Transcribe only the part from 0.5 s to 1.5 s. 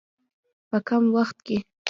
په کم وخت